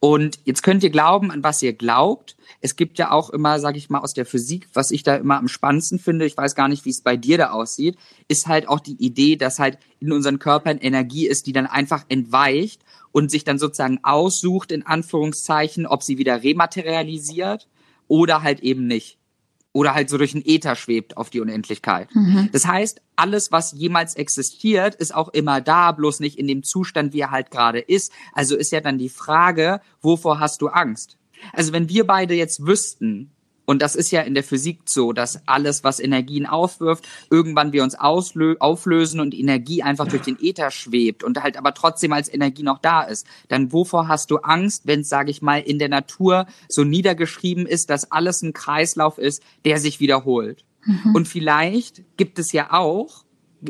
Und 0.00 0.38
jetzt 0.44 0.62
könnt 0.62 0.82
ihr 0.82 0.88
glauben, 0.88 1.30
an 1.30 1.44
was 1.44 1.62
ihr 1.62 1.74
glaubt. 1.74 2.34
Es 2.62 2.74
gibt 2.74 2.98
ja 2.98 3.10
auch 3.10 3.28
immer, 3.30 3.60
sage 3.60 3.76
ich 3.76 3.90
mal, 3.90 4.00
aus 4.00 4.14
der 4.14 4.24
Physik, 4.24 4.66
was 4.72 4.90
ich 4.90 5.02
da 5.02 5.16
immer 5.16 5.36
am 5.36 5.48
spannendsten 5.48 5.98
finde, 5.98 6.24
ich 6.24 6.36
weiß 6.36 6.54
gar 6.54 6.68
nicht, 6.68 6.86
wie 6.86 6.90
es 6.90 7.02
bei 7.02 7.18
dir 7.18 7.36
da 7.36 7.50
aussieht, 7.50 7.96
ist 8.26 8.46
halt 8.46 8.66
auch 8.66 8.80
die 8.80 8.96
Idee, 8.96 9.36
dass 9.36 9.58
halt 9.58 9.78
in 10.00 10.10
unseren 10.10 10.38
Körpern 10.38 10.78
Energie 10.78 11.26
ist, 11.26 11.46
die 11.46 11.52
dann 11.52 11.66
einfach 11.66 12.04
entweicht 12.08 12.82
und 13.12 13.30
sich 13.30 13.44
dann 13.44 13.58
sozusagen 13.58 14.00
aussucht, 14.02 14.72
in 14.72 14.86
Anführungszeichen, 14.86 15.86
ob 15.86 16.02
sie 16.02 16.16
wieder 16.16 16.42
rematerialisiert 16.42 17.68
oder 18.08 18.42
halt 18.42 18.60
eben 18.60 18.86
nicht 18.86 19.19
oder 19.72 19.94
halt 19.94 20.10
so 20.10 20.18
durch 20.18 20.32
den 20.32 20.44
Äther 20.44 20.74
schwebt 20.74 21.16
auf 21.16 21.30
die 21.30 21.40
Unendlichkeit. 21.40 22.08
Mhm. 22.14 22.48
Das 22.52 22.66
heißt, 22.66 23.00
alles, 23.16 23.52
was 23.52 23.72
jemals 23.72 24.14
existiert, 24.14 24.94
ist 24.96 25.14
auch 25.14 25.28
immer 25.28 25.60
da, 25.60 25.92
bloß 25.92 26.20
nicht 26.20 26.38
in 26.38 26.48
dem 26.48 26.62
Zustand, 26.62 27.12
wie 27.12 27.20
er 27.20 27.30
halt 27.30 27.50
gerade 27.50 27.78
ist. 27.78 28.12
Also 28.32 28.56
ist 28.56 28.72
ja 28.72 28.80
dann 28.80 28.98
die 28.98 29.08
Frage, 29.08 29.80
wovor 30.00 30.40
hast 30.40 30.62
du 30.62 30.68
Angst? 30.68 31.18
Also 31.52 31.72
wenn 31.72 31.88
wir 31.88 32.06
beide 32.06 32.34
jetzt 32.34 32.66
wüssten, 32.66 33.30
und 33.66 33.82
das 33.82 33.94
ist 33.94 34.10
ja 34.10 34.22
in 34.22 34.34
der 34.34 34.42
Physik 34.42 34.80
so, 34.86 35.12
dass 35.12 35.46
alles, 35.46 35.84
was 35.84 36.00
Energien 36.00 36.46
aufwirft, 36.46 37.06
irgendwann 37.30 37.72
wir 37.72 37.82
uns 37.82 37.94
auflösen 37.94 39.20
und 39.20 39.34
Energie 39.34 39.82
einfach 39.82 40.08
durch 40.08 40.22
den 40.22 40.38
Äther 40.40 40.70
schwebt 40.70 41.22
und 41.22 41.42
halt 41.42 41.56
aber 41.56 41.72
trotzdem 41.74 42.12
als 42.12 42.32
Energie 42.32 42.62
noch 42.62 42.78
da 42.78 43.02
ist. 43.02 43.26
Dann 43.48 43.72
wovor 43.72 44.08
hast 44.08 44.30
du 44.30 44.38
Angst, 44.38 44.86
wenn 44.86 45.00
es, 45.00 45.08
sage 45.08 45.30
ich 45.30 45.40
mal, 45.40 45.60
in 45.60 45.78
der 45.78 45.88
Natur 45.88 46.46
so 46.68 46.84
niedergeschrieben 46.84 47.66
ist, 47.66 47.90
dass 47.90 48.10
alles 48.10 48.42
ein 48.42 48.52
Kreislauf 48.52 49.18
ist, 49.18 49.42
der 49.64 49.78
sich 49.78 50.00
wiederholt? 50.00 50.64
Mhm. 50.84 51.14
Und 51.14 51.28
vielleicht 51.28 52.02
gibt 52.16 52.38
es 52.38 52.52
ja 52.52 52.72
auch 52.72 53.24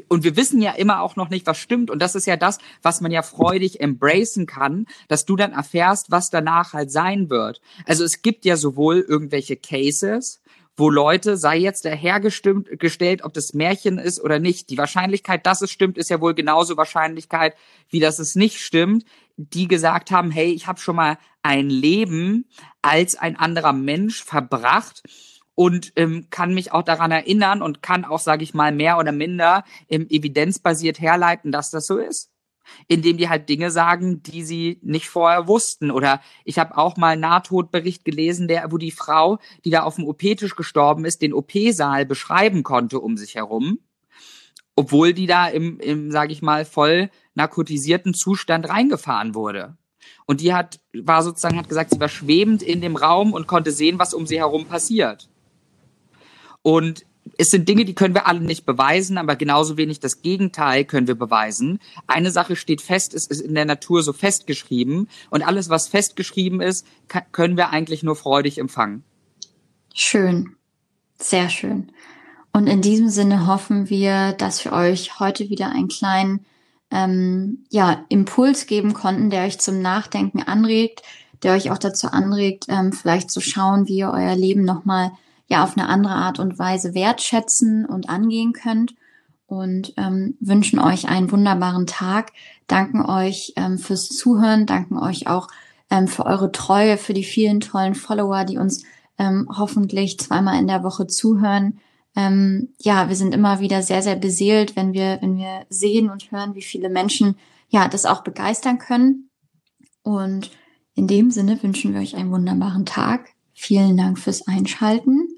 und 0.08 0.24
wir 0.24 0.36
wissen 0.36 0.60
ja 0.62 0.72
immer 0.72 1.00
auch 1.00 1.16
noch 1.16 1.30
nicht, 1.30 1.46
was 1.46 1.58
stimmt. 1.58 1.90
Und 1.90 2.00
das 2.00 2.14
ist 2.14 2.26
ja 2.26 2.36
das, 2.36 2.58
was 2.82 3.00
man 3.00 3.10
ja 3.10 3.22
freudig 3.22 3.80
embracen 3.80 4.46
kann, 4.46 4.86
dass 5.08 5.24
du 5.24 5.36
dann 5.36 5.52
erfährst, 5.52 6.10
was 6.10 6.30
danach 6.30 6.72
halt 6.72 6.90
sein 6.90 7.30
wird. 7.30 7.60
Also 7.86 8.04
es 8.04 8.22
gibt 8.22 8.44
ja 8.44 8.56
sowohl 8.56 9.00
irgendwelche 9.00 9.56
Cases, 9.56 10.40
wo 10.76 10.88
Leute, 10.88 11.36
sei 11.36 11.58
jetzt 11.58 11.84
dahergestellt, 11.84 13.22
ob 13.22 13.34
das 13.34 13.52
Märchen 13.52 13.98
ist 13.98 14.20
oder 14.20 14.38
nicht. 14.38 14.70
Die 14.70 14.78
Wahrscheinlichkeit, 14.78 15.44
dass 15.44 15.60
es 15.60 15.70
stimmt, 15.70 15.98
ist 15.98 16.10
ja 16.10 16.20
wohl 16.20 16.34
genauso 16.34 16.76
Wahrscheinlichkeit, 16.76 17.54
wie 17.90 18.00
dass 18.00 18.18
es 18.18 18.34
nicht 18.34 18.60
stimmt, 18.60 19.04
die 19.36 19.68
gesagt 19.68 20.10
haben, 20.10 20.30
hey, 20.30 20.52
ich 20.52 20.66
habe 20.66 20.80
schon 20.80 20.96
mal 20.96 21.18
ein 21.42 21.68
Leben 21.68 22.46
als 22.82 23.14
ein 23.14 23.36
anderer 23.36 23.72
Mensch 23.72 24.24
verbracht 24.24 25.02
und 25.60 25.92
ähm, 25.96 26.28
kann 26.30 26.54
mich 26.54 26.72
auch 26.72 26.82
daran 26.82 27.10
erinnern 27.10 27.60
und 27.60 27.82
kann 27.82 28.06
auch, 28.06 28.18
sage 28.18 28.42
ich 28.42 28.54
mal, 28.54 28.72
mehr 28.72 28.96
oder 28.96 29.12
minder 29.12 29.62
ähm, 29.90 30.06
evidenzbasiert 30.08 31.02
herleiten, 31.02 31.52
dass 31.52 31.68
das 31.68 31.86
so 31.86 31.98
ist. 31.98 32.30
Indem 32.88 33.18
die 33.18 33.28
halt 33.28 33.50
Dinge 33.50 33.70
sagen, 33.70 34.22
die 34.22 34.42
sie 34.42 34.78
nicht 34.80 35.10
vorher 35.10 35.48
wussten. 35.48 35.90
Oder 35.90 36.22
ich 36.46 36.58
habe 36.58 36.78
auch 36.78 36.96
mal 36.96 37.08
einen 37.08 37.20
Nahtodbericht 37.20 38.06
gelesen, 38.06 38.48
der, 38.48 38.72
wo 38.72 38.78
die 38.78 38.90
Frau, 38.90 39.38
die 39.66 39.68
da 39.68 39.82
auf 39.82 39.96
dem 39.96 40.06
OP-Tisch 40.08 40.56
gestorben 40.56 41.04
ist, 41.04 41.20
den 41.20 41.34
OP-Saal 41.34 42.06
beschreiben 42.06 42.62
konnte 42.62 42.98
um 42.98 43.18
sich 43.18 43.34
herum. 43.34 43.80
Obwohl 44.76 45.12
die 45.12 45.26
da 45.26 45.46
im, 45.46 45.78
im 45.78 46.10
sage 46.10 46.32
ich 46.32 46.40
mal, 46.40 46.64
voll 46.64 47.10
narkotisierten 47.34 48.14
Zustand 48.14 48.66
reingefahren 48.66 49.34
wurde. 49.34 49.76
Und 50.24 50.40
die 50.40 50.54
hat, 50.54 50.80
war 50.94 51.22
sozusagen, 51.22 51.58
hat 51.58 51.68
gesagt, 51.68 51.90
sie 51.90 52.00
war 52.00 52.08
schwebend 52.08 52.62
in 52.62 52.80
dem 52.80 52.96
Raum 52.96 53.34
und 53.34 53.46
konnte 53.46 53.72
sehen, 53.72 53.98
was 53.98 54.14
um 54.14 54.26
sie 54.26 54.38
herum 54.38 54.64
passiert. 54.64 55.29
Und 56.62 57.04
es 57.38 57.50
sind 57.50 57.68
Dinge, 57.68 57.84
die 57.84 57.94
können 57.94 58.14
wir 58.14 58.26
alle 58.26 58.40
nicht 58.40 58.66
beweisen, 58.66 59.18
aber 59.18 59.36
genauso 59.36 59.76
wenig 59.76 60.00
das 60.00 60.22
Gegenteil 60.22 60.84
können 60.84 61.06
wir 61.06 61.14
beweisen. 61.14 61.78
Eine 62.06 62.30
Sache 62.30 62.56
steht 62.56 62.80
fest, 62.80 63.14
es 63.14 63.26
ist 63.26 63.40
in 63.40 63.54
der 63.54 63.64
Natur 63.64 64.02
so 64.02 64.12
festgeschrieben 64.12 65.08
und 65.30 65.42
alles, 65.42 65.68
was 65.68 65.88
festgeschrieben 65.88 66.60
ist, 66.60 66.86
können 67.32 67.56
wir 67.56 67.70
eigentlich 67.70 68.02
nur 68.02 68.16
freudig 68.16 68.58
empfangen. 68.58 69.04
Schön, 69.94 70.56
sehr 71.18 71.48
schön. 71.48 71.92
Und 72.52 72.66
in 72.66 72.82
diesem 72.82 73.08
Sinne 73.08 73.46
hoffen 73.46 73.90
wir, 73.90 74.32
dass 74.32 74.64
wir 74.64 74.72
euch 74.72 75.20
heute 75.20 75.50
wieder 75.50 75.70
einen 75.70 75.88
kleinen 75.88 76.44
ähm, 76.90 77.64
ja, 77.70 78.04
Impuls 78.08 78.66
geben 78.66 78.92
konnten, 78.92 79.30
der 79.30 79.44
euch 79.44 79.60
zum 79.60 79.80
Nachdenken 79.80 80.42
anregt, 80.42 81.02
der 81.42 81.54
euch 81.54 81.70
auch 81.70 81.78
dazu 81.78 82.08
anregt, 82.08 82.66
ähm, 82.68 82.92
vielleicht 82.92 83.30
zu 83.30 83.40
schauen, 83.40 83.86
wie 83.86 83.98
ihr 83.98 84.10
euer 84.10 84.34
Leben 84.34 84.64
nochmal 84.64 85.12
ja 85.50 85.64
auf 85.64 85.76
eine 85.76 85.88
andere 85.88 86.14
Art 86.14 86.38
und 86.38 86.58
Weise 86.58 86.94
wertschätzen 86.94 87.84
und 87.84 88.08
angehen 88.08 88.52
könnt. 88.52 88.94
Und 89.46 89.94
ähm, 89.96 90.36
wünschen 90.38 90.78
euch 90.78 91.08
einen 91.08 91.32
wunderbaren 91.32 91.88
Tag, 91.88 92.32
danken 92.68 93.04
euch 93.04 93.52
ähm, 93.56 93.78
fürs 93.78 94.08
Zuhören, 94.08 94.64
danken 94.64 94.96
euch 94.96 95.26
auch 95.26 95.48
ähm, 95.90 96.06
für 96.06 96.24
eure 96.24 96.52
Treue, 96.52 96.96
für 96.96 97.14
die 97.14 97.24
vielen 97.24 97.58
tollen 97.58 97.96
Follower, 97.96 98.44
die 98.44 98.58
uns 98.58 98.84
ähm, 99.18 99.48
hoffentlich 99.58 100.20
zweimal 100.20 100.60
in 100.60 100.68
der 100.68 100.84
Woche 100.84 101.08
zuhören. 101.08 101.80
Ähm, 102.14 102.68
ja, 102.78 103.08
wir 103.08 103.16
sind 103.16 103.34
immer 103.34 103.58
wieder 103.58 103.82
sehr, 103.82 104.02
sehr 104.02 104.14
beseelt, 104.14 104.76
wenn 104.76 104.92
wir, 104.92 105.18
wenn 105.20 105.36
wir 105.36 105.66
sehen 105.68 106.10
und 106.10 106.30
hören, 106.30 106.54
wie 106.54 106.62
viele 106.62 106.88
Menschen 106.88 107.34
ja 107.70 107.88
das 107.88 108.06
auch 108.06 108.22
begeistern 108.22 108.78
können. 108.78 109.30
Und 110.04 110.52
in 110.94 111.08
dem 111.08 111.32
Sinne 111.32 111.60
wünschen 111.60 111.92
wir 111.92 112.00
euch 112.00 112.14
einen 112.14 112.30
wunderbaren 112.30 112.86
Tag. 112.86 113.30
Vielen 113.52 113.96
Dank 113.96 114.16
fürs 114.20 114.46
Einschalten 114.46 115.29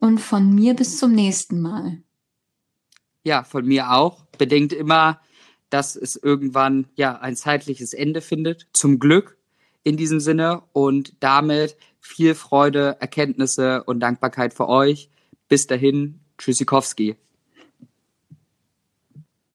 und 0.00 0.18
von 0.18 0.54
mir 0.54 0.74
bis 0.74 0.98
zum 0.98 1.12
nächsten 1.12 1.60
Mal. 1.60 2.02
Ja, 3.24 3.44
von 3.44 3.66
mir 3.66 3.92
auch. 3.92 4.24
Bedenkt 4.38 4.72
immer, 4.72 5.20
dass 5.70 5.96
es 5.96 6.16
irgendwann 6.16 6.86
ja 6.94 7.18
ein 7.18 7.36
zeitliches 7.36 7.92
Ende 7.92 8.20
findet. 8.20 8.68
Zum 8.72 8.98
Glück 8.98 9.36
in 9.84 9.96
diesem 9.96 10.20
Sinne 10.20 10.62
und 10.72 11.14
damit 11.20 11.76
viel 12.00 12.34
Freude, 12.34 12.96
Erkenntnisse 13.00 13.84
und 13.84 14.00
Dankbarkeit 14.00 14.54
für 14.54 14.68
euch. 14.68 15.10
Bis 15.48 15.66
dahin, 15.66 16.20
Tschüssikowski. 16.38 17.16